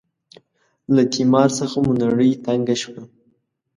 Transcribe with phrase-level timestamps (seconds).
[0.95, 3.01] له تیمار څخه مو نړۍ تنګه شوه.